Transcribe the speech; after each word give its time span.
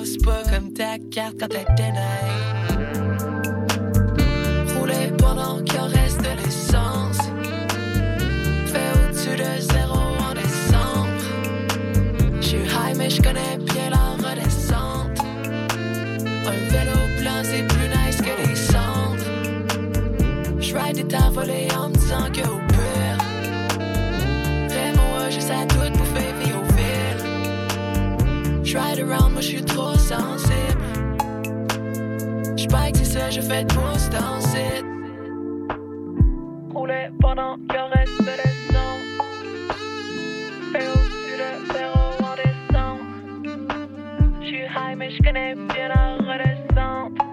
passe 0.00 0.16
pas 0.18 0.42
comme 0.50 0.72
ta 0.72 0.98
carte 1.10 1.36
quand 1.38 1.48
elle 1.52 1.99
Je 33.30 33.40
fais 33.40 33.62
de 33.62 33.74
mon 33.74 33.92
danser. 34.10 34.82
Rouler 36.74 37.10
pendant 37.20 37.56
qu'il 37.68 37.78
reste 37.78 38.20
de 38.22 38.32
l'essence. 38.40 39.06
Fait 40.72 40.88
au-dessus 40.88 41.36
de 41.38 41.72
zéro 41.72 42.02
en 42.24 42.34
décembre. 42.34 43.04
J'suis 44.42 44.64
high, 44.64 44.96
mais 44.96 45.10
j'connais 45.12 45.54
bien 45.54 45.88
la 45.88 46.16
redescente. 46.16 47.29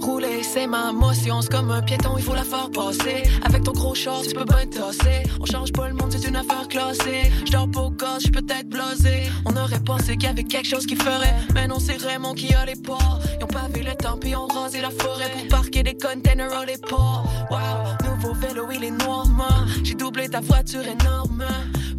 Rouler, 0.00 0.42
c'est 0.42 0.66
ma 0.66 0.92
motion, 0.92 1.42
c'est 1.42 1.50
comme 1.50 1.70
un 1.70 1.82
piéton, 1.82 2.14
il 2.16 2.22
faut 2.22 2.34
la 2.34 2.44
faire 2.44 2.70
passer. 2.70 3.22
Avec 3.44 3.62
ton 3.64 3.72
gros 3.72 3.94
short, 3.94 4.26
tu 4.26 4.34
peux 4.34 4.44
pas 4.44 4.64
te 4.66 4.78
tasser. 4.78 5.22
On 5.40 5.44
change 5.44 5.72
pas 5.72 5.88
le 5.88 5.94
monde, 5.94 6.10
c'est 6.10 6.26
une 6.26 6.36
affaire 6.36 6.66
classée. 6.68 7.30
J'dors 7.44 7.70
pas 7.70 7.80
au 7.80 7.90
corps, 7.90 8.18
j'suis 8.18 8.30
peut-être 8.30 8.68
blasé. 8.68 9.24
On 9.44 9.56
aurait 9.56 9.80
pensé 9.80 10.16
qu'il 10.16 10.24
y 10.24 10.32
avait 10.32 10.44
quelque 10.44 10.68
chose 10.68 10.86
qui 10.86 10.96
ferait. 10.96 11.34
Mais 11.54 11.66
non, 11.66 11.78
c'est 11.78 12.00
Raymond 12.00 12.34
qui 12.34 12.54
a 12.54 12.64
les 12.64 12.76
ports. 12.76 13.20
Ils 13.38 13.44
ont 13.44 13.48
pas 13.48 13.68
vu 13.74 13.82
le 13.82 13.94
temps, 13.94 14.16
puis 14.18 14.34
ont 14.34 14.46
rasé 14.46 14.80
la 14.80 14.90
forêt 14.90 15.30
pour 15.30 15.48
parquer 15.48 15.82
des 15.82 15.96
containers 15.96 16.52
au 16.60 16.64
les 16.64 16.78
ports. 16.78 17.24
Wow, 17.50 18.08
nouveau 18.08 18.34
vélo, 18.34 18.68
il 18.72 18.84
est 18.84 18.90
noir, 18.90 19.26
man. 19.26 19.68
J'ai 19.84 19.94
doublé 19.94 20.28
ta 20.28 20.40
voiture 20.40 20.82
énorme. 20.82 21.44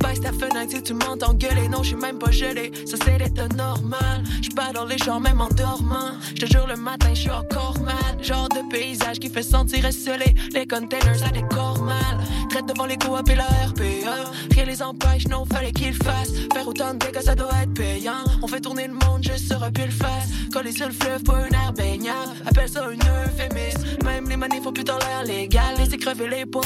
Baisse 0.02 0.22
ta 0.22 0.32
fenêtre 0.32 0.72
si 0.72 0.84
tu 0.84 0.94
m'entends 0.94 1.34
gueuler. 1.34 1.68
Non, 1.70 1.84
j'suis 1.84 1.96
même 1.96 2.18
pas 2.18 2.32
gelé, 2.32 2.72
ça 2.86 2.98
c'est 3.04 3.18
l'état 3.18 3.48
normal. 3.50 4.24
J'pas 4.42 4.72
dans 4.74 4.86
les 4.86 4.98
champs, 4.98 5.20
même 5.20 5.42
en 5.42 5.50
dormant. 5.50 6.14
J'te 6.36 6.52
jure, 6.52 6.68
le 6.68 6.76
matin, 6.76 7.14
j'suis 7.14 7.30
encore 7.30 7.80
mal. 7.80 8.24
Genre 8.24 8.50
de 8.50 8.70
paysage 8.70 9.20
qui 9.20 9.30
fait 9.30 9.44
sentir 9.44 9.86
esselé. 9.86 10.34
Les 10.54 10.66
containers, 10.66 11.18
ça 11.18 11.30
décore 11.30 11.82
mal. 11.82 12.20
Traite 12.50 12.66
devant 12.66 12.86
les 12.86 12.98
coop 12.98 13.30
et 13.30 13.36
la 13.36 13.46
RPE. 13.46 14.52
Rien 14.52 14.66
les 14.66 14.82
empêche, 14.82 15.28
non, 15.28 15.46
fallait 15.46 15.72
qu'ils 15.72 15.94
fassent. 15.94 16.34
Faire 16.54 16.68
autant 16.68 16.94
de 16.94 17.00
dégâts, 17.00 17.22
ça 17.22 17.36
doit 17.36 17.50
être 17.62 17.74
payant. 17.74 18.24
On 18.42 18.48
fait 18.48 18.62
tourner 18.62 18.88
le 18.88 18.94
monde 18.94 19.24
juste 19.24 19.48
sur 19.48 19.64
un 19.64 19.72
pull 19.72 19.92
face. 19.92 20.30
Coller 20.52 20.72
sur 20.72 20.88
le 20.88 20.94
fleuve 20.94 21.24
pour 21.24 21.36
un 21.36 21.50
air 21.50 21.74
baignable. 21.74 22.34
Appelle 22.46 22.70
ça 22.70 22.84
une 22.92 23.00
euphémisme. 23.00 23.82
Même 24.04 24.28
les 24.30 24.38
manifs 24.38 24.64
font 24.64 24.74
plus 24.74 24.84
dans 24.84 24.98
l'air 24.98 25.24
légal. 25.24 25.76
Laissez 25.78 25.98
crever 25.98 26.28
les 26.28 26.46
pots. 26.46 26.62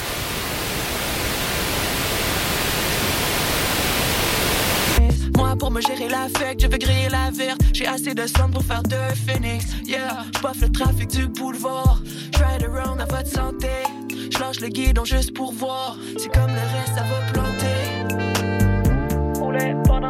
Pour 5.60 5.72
me 5.72 5.82
gérer 5.82 6.08
l'affect, 6.10 6.62
je 6.62 6.68
veux 6.68 6.78
griller 6.78 7.10
la 7.10 7.32
verte. 7.32 7.62
J'ai 7.74 7.88
assez 7.88 8.14
de 8.14 8.28
sang 8.28 8.50
pour 8.52 8.64
faire 8.64 8.84
deux 8.84 9.16
phoenix. 9.28 9.66
Yeah, 9.86 10.26
j'boffe 10.38 10.62
le 10.62 10.72
trafic 10.72 11.10
du 11.10 11.28
boulevard. 11.28 12.02
Ride 12.36 12.64
around 12.70 13.02
à 13.02 13.06
votre 13.06 13.28
santé. 13.28 13.70
J'lâche 14.30 14.60
le 14.60 14.68
guidon 14.68 15.06
juste 15.06 15.34
pour 15.34 15.54
voir. 15.54 15.98
C'est 16.18 16.34
comme 16.34 16.52
le 16.54 16.62
reste, 16.62 16.96
ça 16.96 17.04
va 17.04 17.32
planter. 17.32 17.66
Pendant 19.86 20.10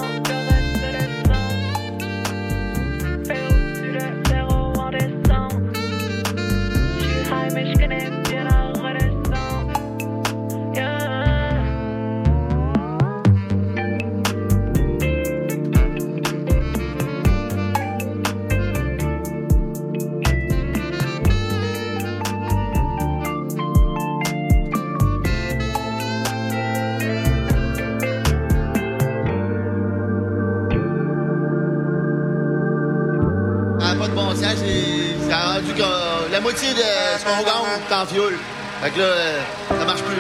en 37.27 38.06
fioul. 38.06 38.33
Fait 38.81 38.92
que 38.92 39.00
là, 39.00 39.06
euh, 39.06 39.42
ça 39.69 39.86
marche 39.86 40.04
plus. 40.04 40.16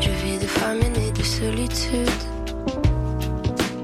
Je 0.00 0.10
vis 0.24 0.38
de 0.38 0.46
famine 0.46 0.96
et 0.96 1.12
de 1.12 1.22
solitude. 1.22 2.08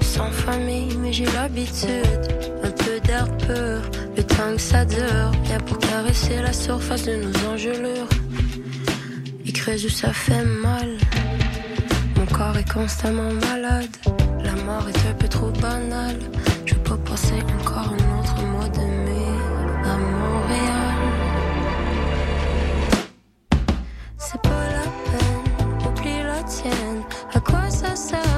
Sans 0.01 0.31
famille, 0.31 0.97
mais 0.99 1.13
j'ai 1.13 1.27
l'habitude. 1.27 2.23
Un 2.63 2.71
peu 2.71 3.01
d'air 3.01 3.27
pur, 3.39 3.81
le 4.17 4.23
temps 4.23 4.55
que 4.55 4.61
ça 4.61 4.85
dure. 4.85 5.31
Bien 5.43 5.59
pour 5.61 5.79
caresser 5.79 6.41
la 6.41 6.53
surface 6.53 7.05
de 7.05 7.17
nos 7.17 7.53
engelures. 7.53 8.09
creuse 9.53 9.87
où 9.87 9.89
ça 9.89 10.13
fait 10.13 10.45
mal. 10.45 10.97
Mon 12.17 12.27
corps 12.27 12.57
est 12.57 12.71
constamment 12.71 13.33
malade. 13.49 13.97
La 14.43 14.53
mort 14.65 14.87
est 14.89 15.09
un 15.11 15.15
peu 15.15 15.29
trop 15.29 15.51
banale. 15.51 16.19
Passer 17.15 17.45
encore 17.61 17.93
un 17.93 18.19
autre 18.19 18.43
mois 18.43 18.69
de 18.71 18.81
mai 18.81 19.35
à 19.85 19.97
Montréal. 19.97 20.97
C'est 24.19 24.43
pas 24.43 24.67
la 24.79 24.83
peine, 25.07 25.47
oublie 25.87 26.23
la 26.25 26.43
tienne. 26.43 27.05
À 27.33 27.39
quoi 27.39 27.71
ça 27.71 27.95
sert 27.95 28.34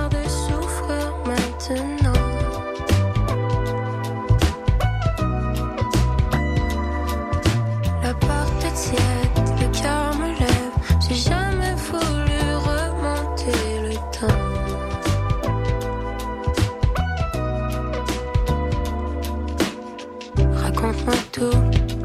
Tout, 21.32 21.50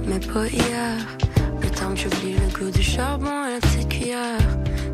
mais 0.07 0.19
pas 0.19 0.47
hier. 0.47 0.97
Le 1.61 1.69
temps 1.69 1.93
que 1.93 1.99
j'oublie 1.99 2.33
le 2.33 2.57
goût 2.57 2.71
du 2.71 2.81
charbon 2.81 3.45
et 3.45 3.53
la 3.53 3.59
petite 3.59 3.87
cuillère. 3.89 4.39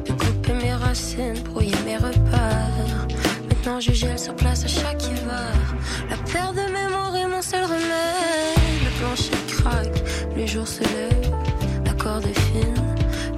De 0.06 0.12
couper 0.12 0.54
mes 0.62 0.74
racines, 0.74 1.40
brouiller 1.46 1.74
mes 1.86 1.96
repères. 1.96 3.08
Maintenant 3.50 3.80
je 3.80 3.94
gèle 3.94 4.20
sur 4.20 4.36
place 4.36 4.66
à 4.66 4.68
chaque 4.68 5.04
hiver. 5.06 5.56
La 6.10 6.18
perte 6.18 6.56
de 6.56 6.72
mémoire 6.72 7.16
est 7.16 7.28
mon 7.28 7.42
seul 7.42 7.64
remède. 7.64 8.58
Le 8.84 9.00
plancher 9.00 9.32
craque, 9.48 10.04
le 10.36 10.46
jour 10.46 10.68
se 10.68 10.82
lève. 10.82 11.32
La 11.86 11.94
corde 11.94 12.26
est 12.26 12.40
fine, 12.40 12.84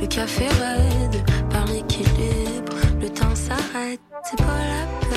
le 0.02 0.08
café 0.08 0.48
raide. 0.48 1.24
Par 1.52 1.66
l'équilibre, 1.68 2.76
le 3.00 3.10
temps 3.10 3.36
s'arrête. 3.36 4.02
C'est 4.24 4.38
pas 4.38 4.44
la 4.46 4.86
peine, 5.00 5.09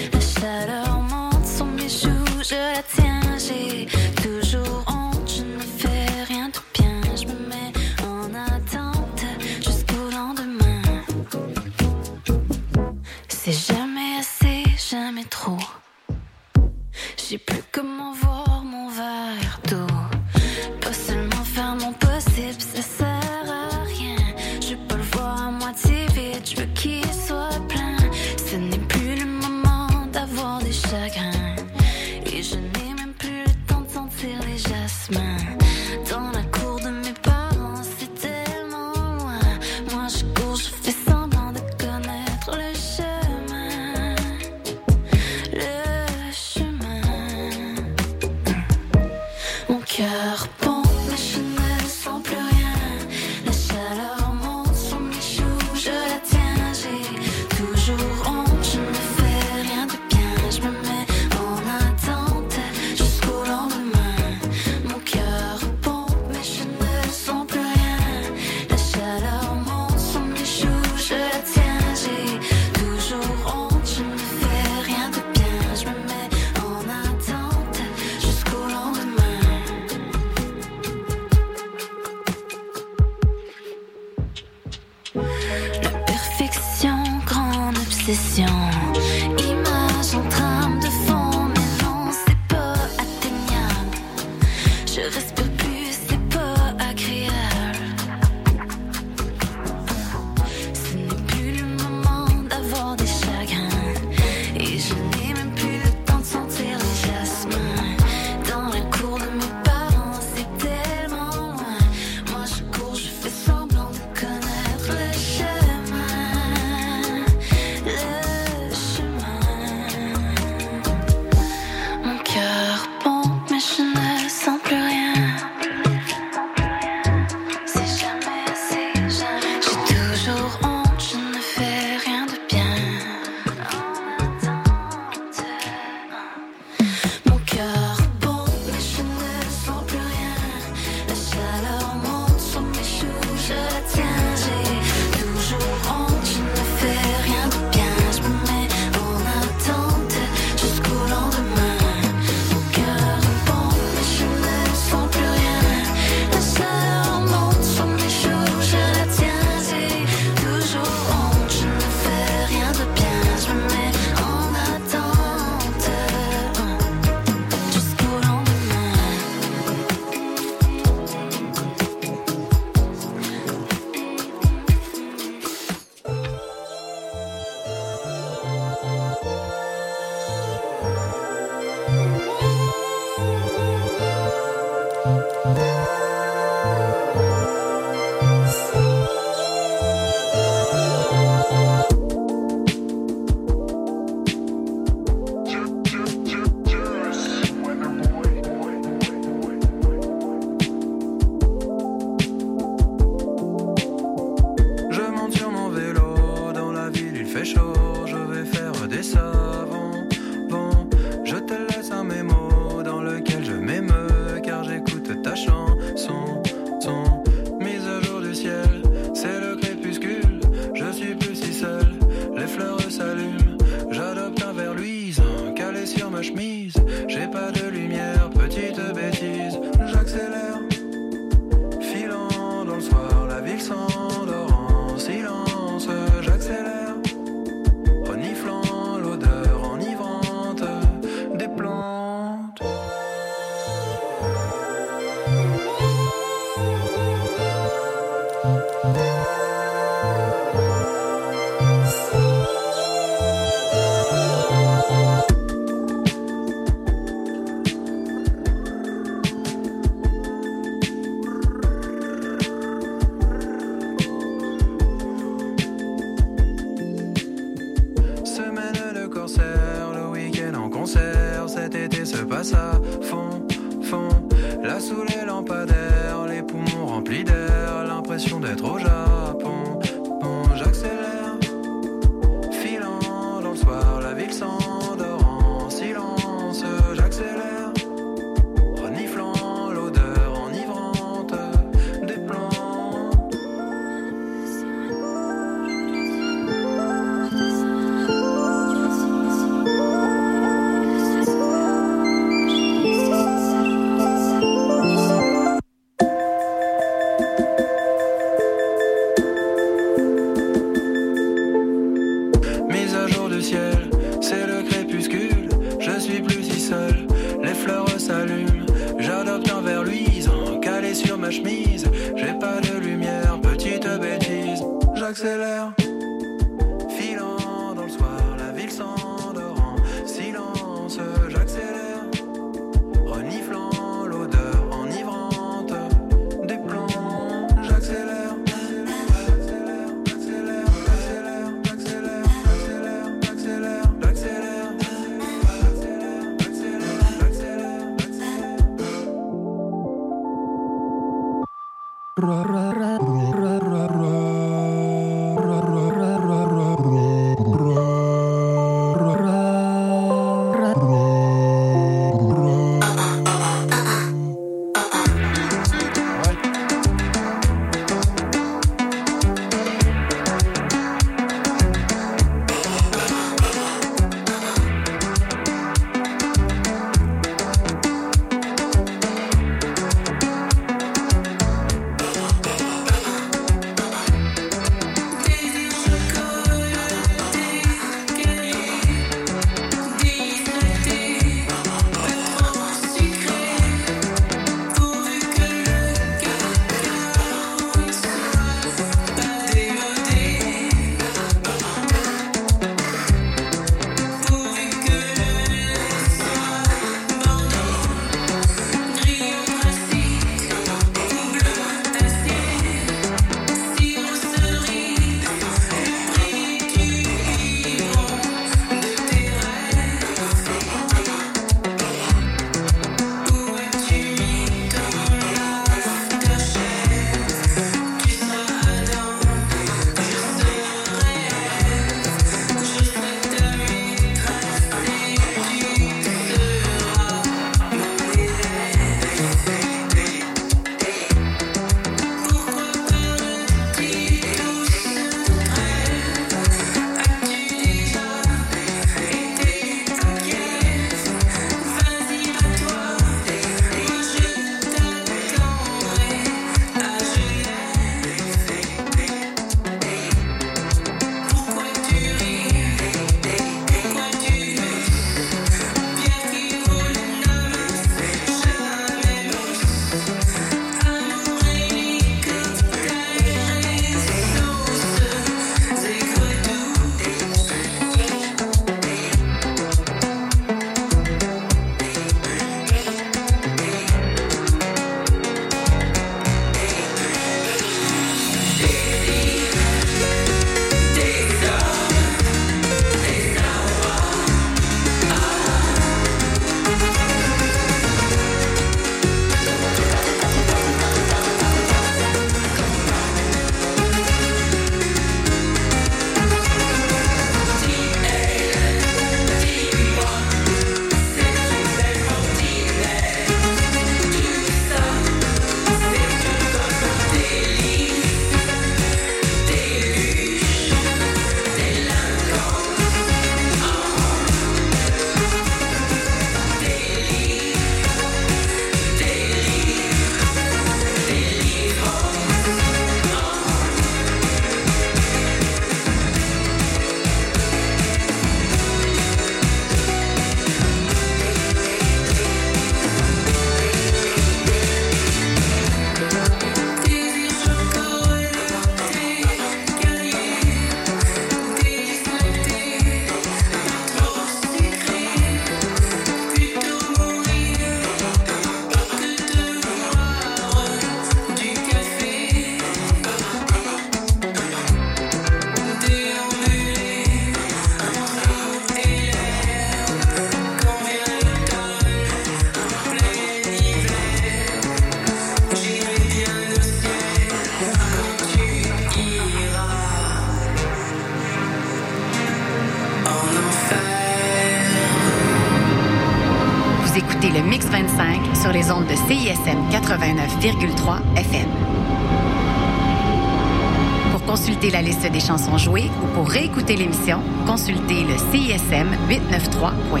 893.ca. 599.61 600.00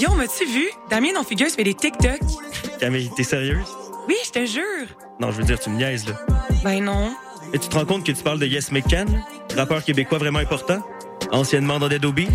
Yo, 0.00 0.12
m'as-tu 0.14 0.44
vu? 0.44 0.68
Damien 0.90 1.12
non 1.14 1.22
Figures 1.24 1.48
fait 1.48 1.64
des 1.64 1.74
TikTok. 1.74 2.20
Camille, 2.78 3.10
t'es 3.16 3.22
sérieuse? 3.22 3.66
Oui, 4.08 4.14
je 4.26 4.30
te 4.30 4.44
jure. 4.44 4.86
Non, 5.20 5.30
je 5.30 5.38
veux 5.38 5.44
dire, 5.44 5.58
tu 5.58 5.70
me 5.70 5.76
niaises, 5.76 6.06
là. 6.06 6.14
Ben 6.62 6.84
non. 6.84 7.14
Et 7.52 7.58
tu 7.58 7.68
te 7.68 7.74
rends 7.74 7.86
compte 7.86 8.04
que 8.04 8.12
tu 8.12 8.22
parles 8.22 8.38
de 8.38 8.46
Yes 8.46 8.72
McCann, 8.72 9.22
rappeur 9.56 9.82
québécois 9.84 10.18
vraiment 10.18 10.40
important? 10.40 10.82
Anciennement 11.32 11.78
dans 11.78 11.88
Dead 11.88 12.04
Obies? 12.04 12.28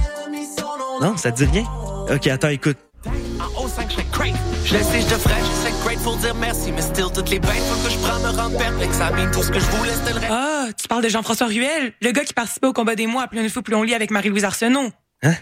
Non, 1.02 1.18
ça 1.18 1.32
te 1.32 1.44
dit 1.44 1.52
rien? 1.52 1.66
Ok, 2.10 2.28
attends, 2.28 2.50
écoute. 2.50 2.78
En 3.06 3.64
haut 3.64 3.68
5, 3.68 3.90
je 3.90 3.94
serais 3.96 4.06
crave. 4.12 4.38
Je 4.66 4.74
laisse 4.74 4.94
et 4.94 5.02
je 5.02 5.16
ferais, 5.16 5.40
je 5.40 5.70
serais 5.70 5.84
grateful 5.84 6.18
dire 6.20 6.36
merci. 6.36 6.72
Mais 6.72 6.82
still, 6.82 7.06
toutes 7.14 7.30
les 7.30 7.40
bêtes 7.40 7.52
faut 7.52 7.88
que 7.88 7.94
je 7.94 7.98
prends 8.00 8.20
me 8.20 8.36
rendre 8.36 8.58
perplexe. 8.58 8.98
Ça 8.98 9.12
mean, 9.12 9.30
tout 9.32 9.44
ce 9.44 9.52
que 9.52 9.60
je 9.60 9.66
voulais, 9.66 9.94
c'était 9.94 10.14
le 10.14 10.20
reste. 10.20 10.32
Ah, 10.32 10.68
tu 10.80 10.88
parles 10.88 11.04
de 11.04 11.10
Jean-François 11.10 11.48
Ruel, 11.48 11.94
le 12.02 12.12
gars 12.12 12.24
qui 12.24 12.34
participait 12.34 12.68
au 12.68 12.74
combat 12.74 12.96
des 12.96 13.08
mois 13.08 13.24
à 13.24 13.28
plus 13.28 13.40
une 13.40 13.50
fois 13.50 13.62
plus 13.62 13.76
on 13.76 13.84
lit 13.84 13.94
avec 13.94 14.10
Marie-Louise 14.12 14.46
Arsenault. 14.46 14.90
Hein? 15.24 15.36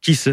Qui 0.00 0.14
ça? 0.14 0.32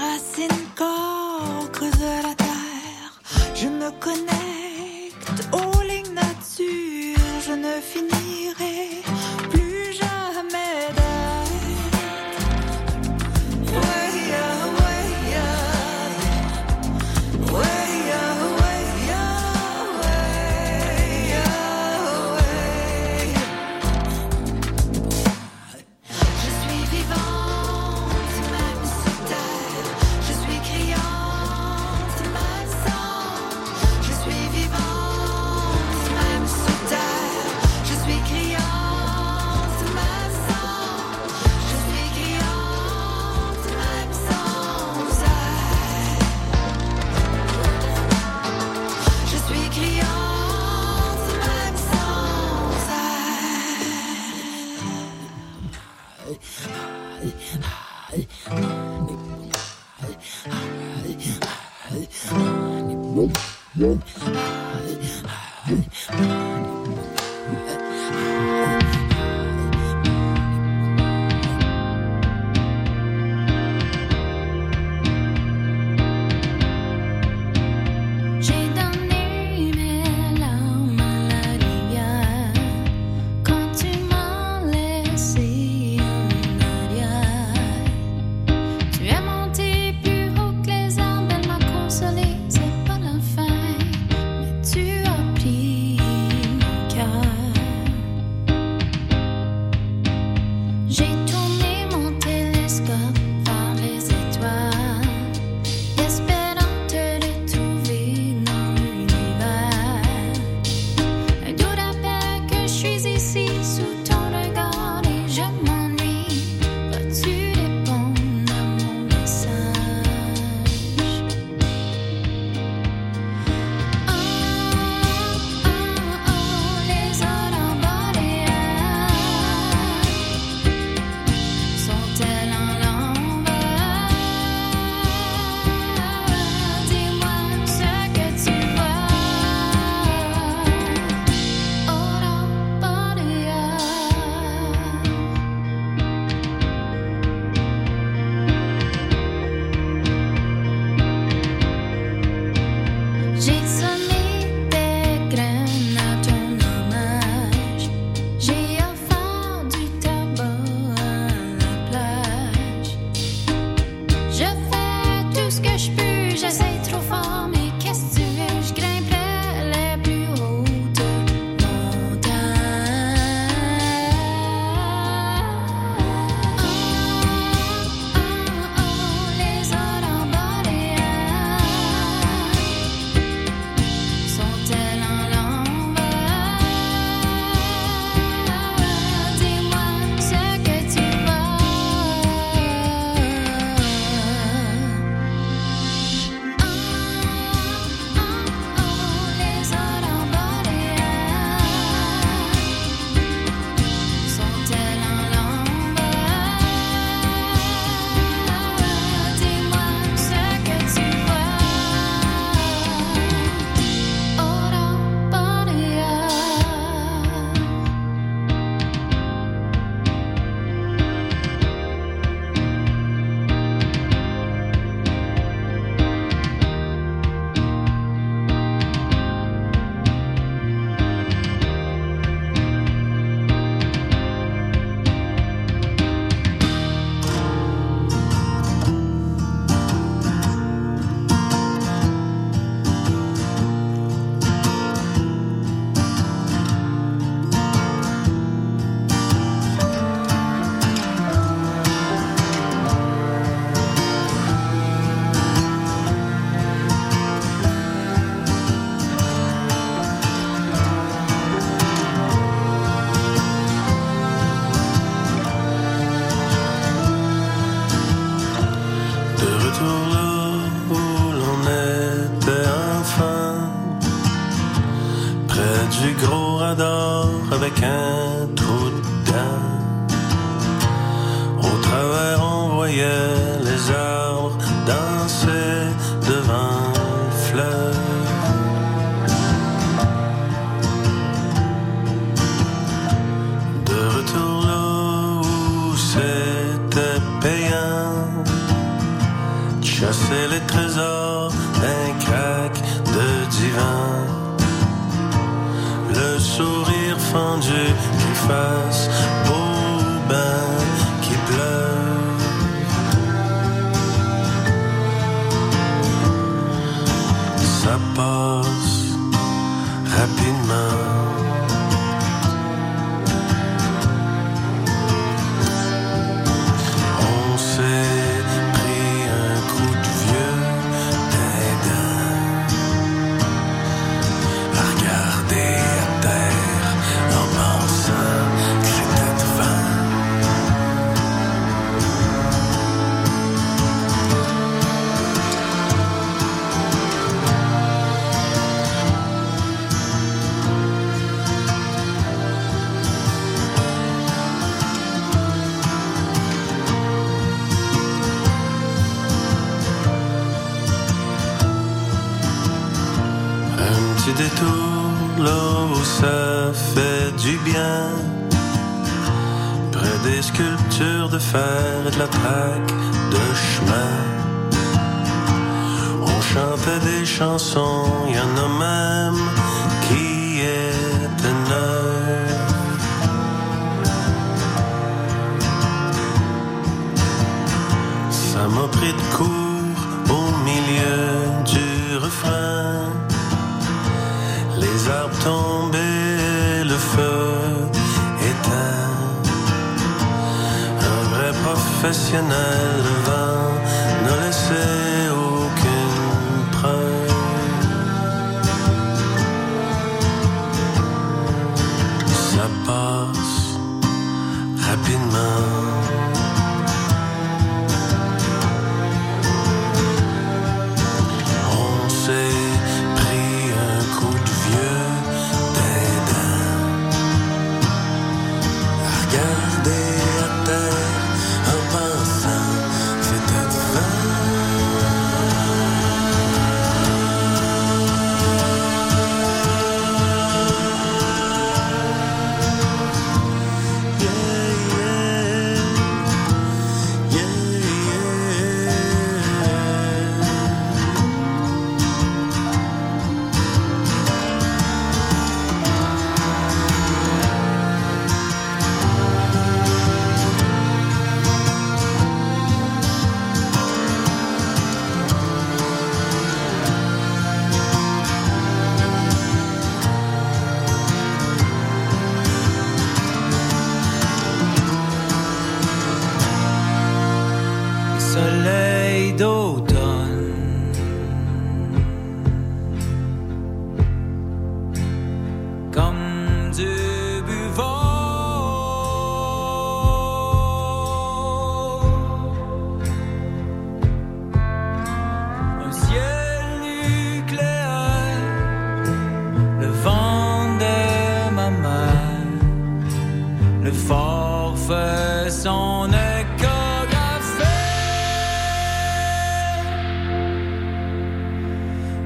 racines 0.00 0.66
corps 0.76 1.70
creux 1.72 1.90
de 1.90 2.22
la 2.26 2.34
terre. 2.34 3.12
Je 3.54 3.66
me 3.66 3.90
connecte 4.00 5.48
au 5.52 5.79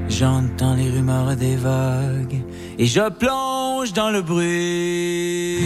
J'entends 0.09 0.75
les 0.75 0.89
rumeurs 0.89 1.35
des 1.35 1.55
vagues 1.55 2.41
et 2.77 2.85
je 2.85 3.09
plonge 3.09 3.93
dans 3.93 4.11
le 4.11 4.21
bruit. 4.21 5.65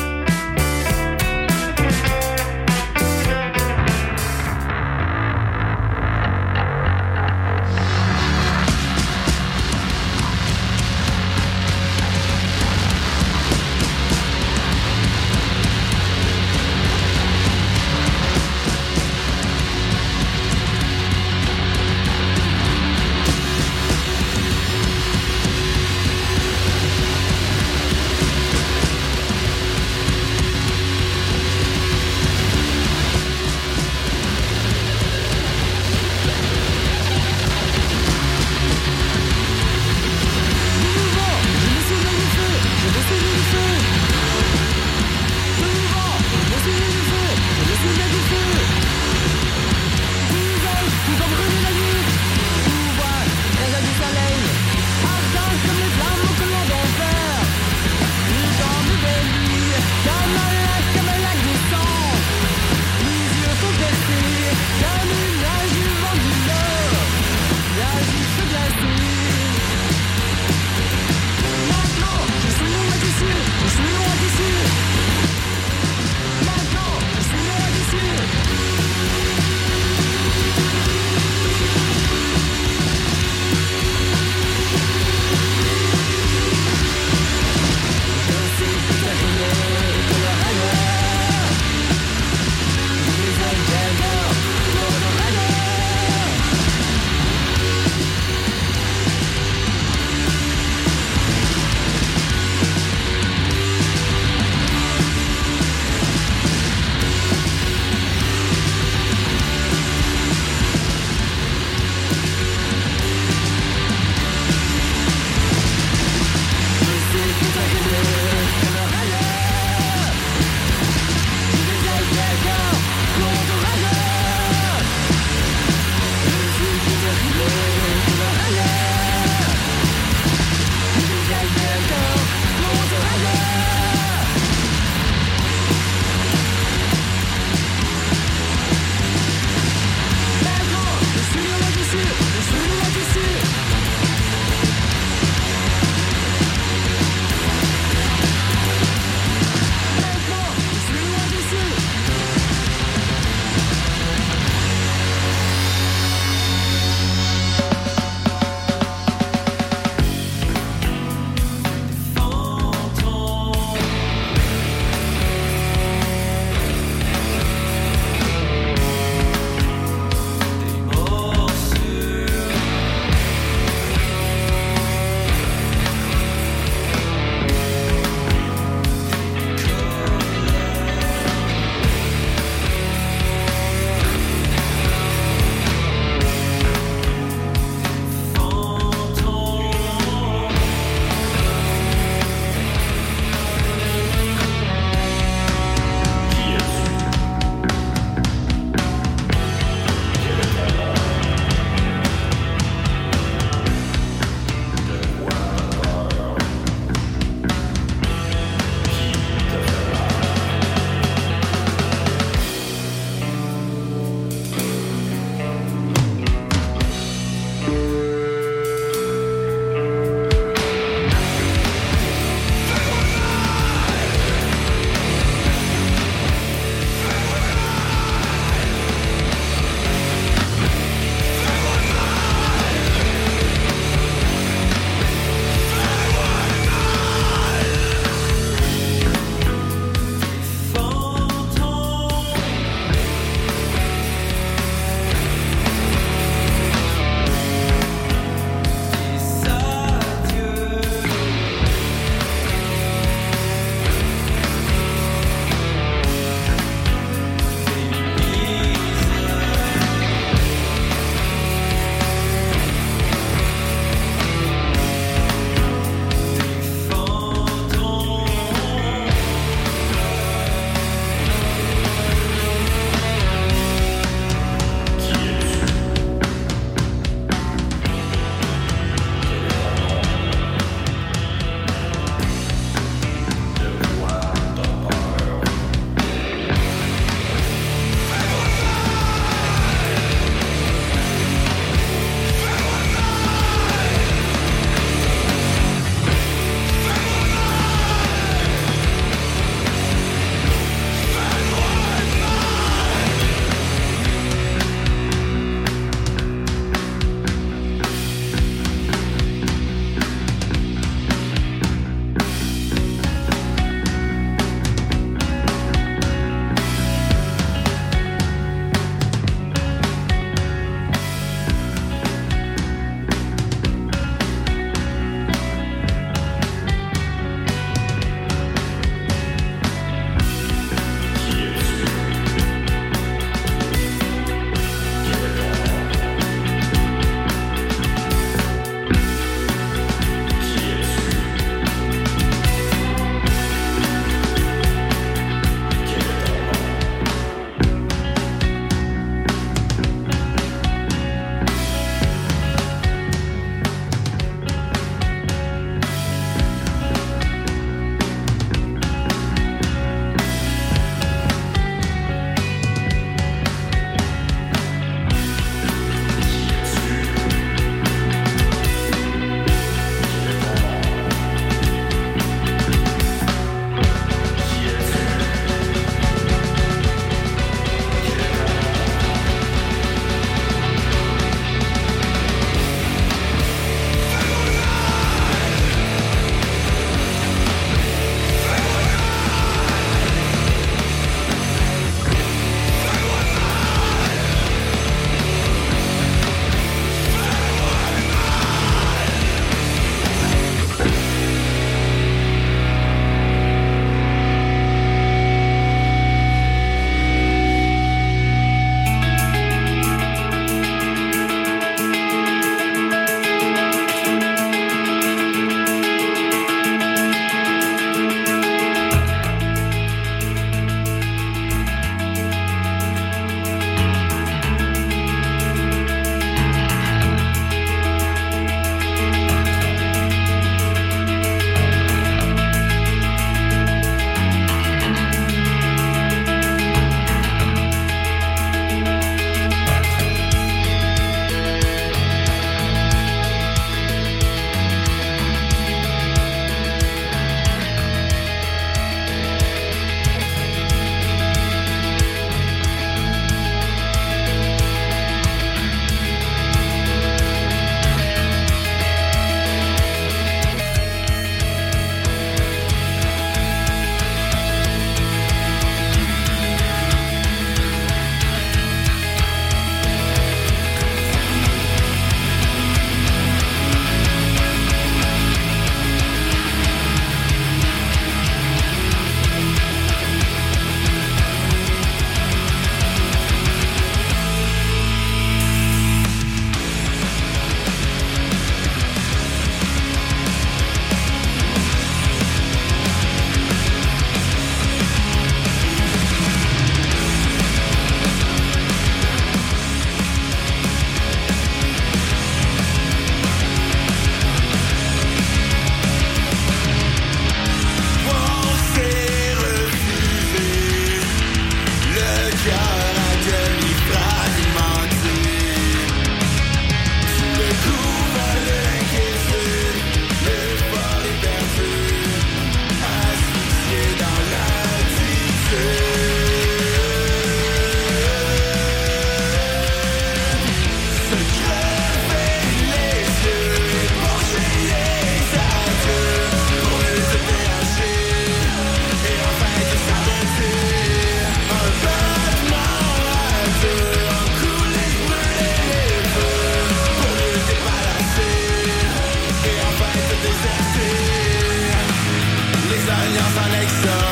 zijn 552.91 553.11
jas 553.11 553.35
aan 553.43 553.51
niks 553.51 554.10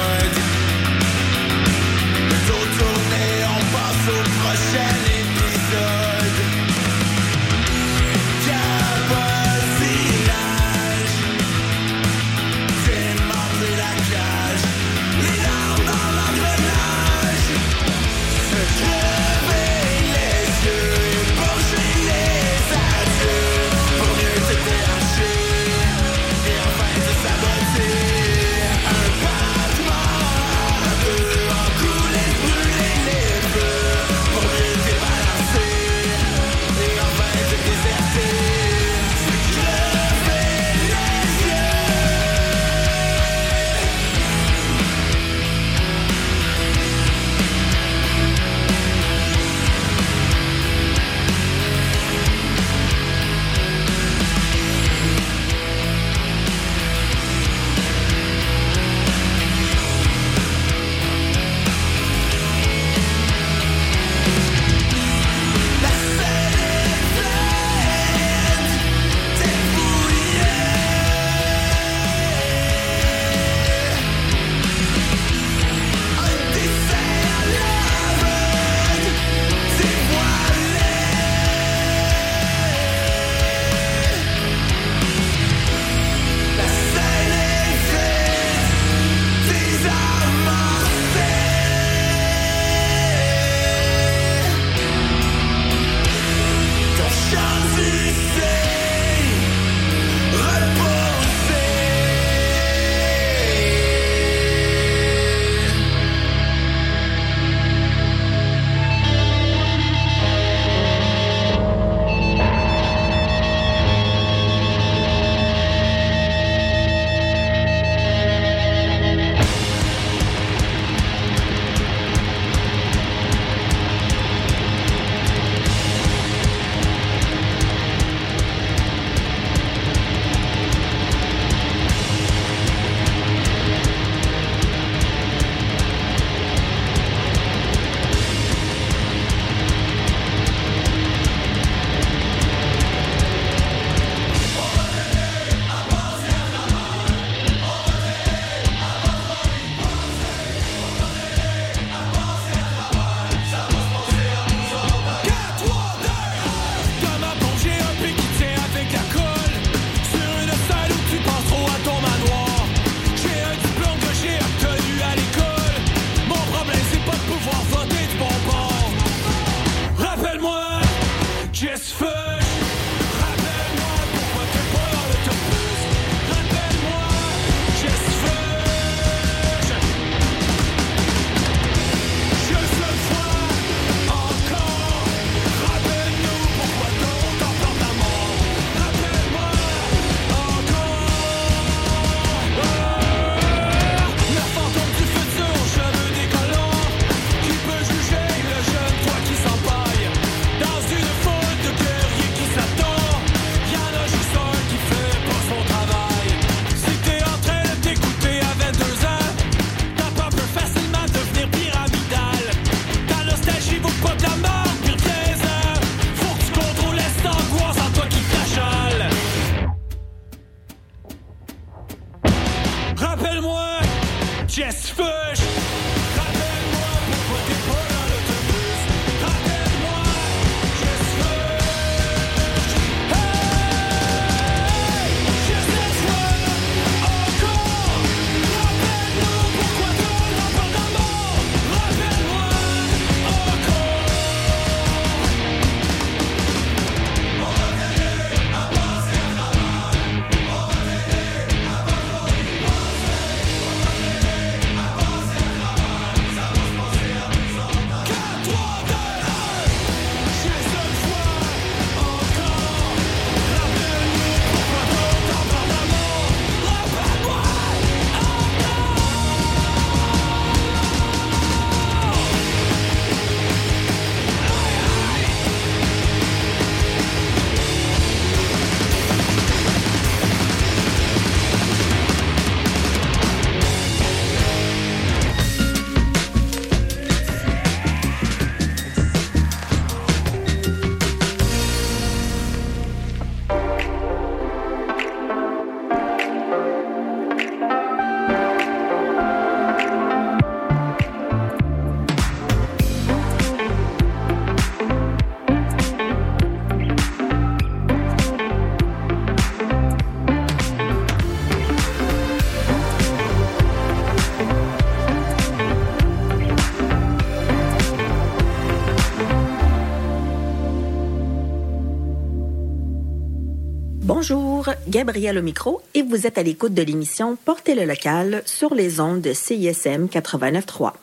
Gabrielle 324.88 325.38
au 325.38 325.42
micro 325.42 325.82
et 325.94 326.02
vous 326.02 326.26
êtes 326.26 326.38
à 326.38 326.44
l'écoute 326.44 326.74
de 326.74 326.82
l'émission 326.82 327.38
Portez 327.46 327.76
le 327.76 327.86
local 327.86 328.42
sur 328.46 328.74
les 328.74 329.00
ondes 329.00 329.22
de 329.22 329.34
CISM 329.34 330.08
89.3. 330.08 330.94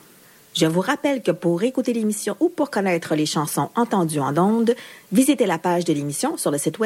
Je 0.54 0.66
vous 0.66 0.80
rappelle 0.80 1.22
que 1.22 1.30
pour 1.30 1.62
écouter 1.62 1.92
l'émission 1.92 2.34
ou 2.40 2.48
pour 2.48 2.70
connaître 2.70 3.14
les 3.14 3.26
chansons 3.26 3.68
entendues 3.76 4.20
en 4.20 4.36
ondes, 4.38 4.74
visitez 5.12 5.46
la 5.46 5.58
page 5.58 5.84
de 5.84 5.92
l'émission 5.92 6.36
sur 6.36 6.50
le 6.50 6.58
site 6.58 6.66
web 6.66 6.74